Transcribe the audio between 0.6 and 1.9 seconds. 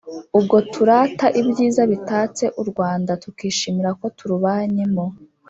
turata ibyiza